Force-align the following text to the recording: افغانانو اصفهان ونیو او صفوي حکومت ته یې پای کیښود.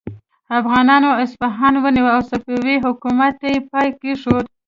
افغانانو 0.59 1.09
اصفهان 1.23 1.73
ونیو 1.83 2.13
او 2.15 2.19
صفوي 2.29 2.75
حکومت 2.85 3.33
ته 3.41 3.47
یې 3.53 3.59
پای 3.71 3.87
کیښود. 4.01 4.45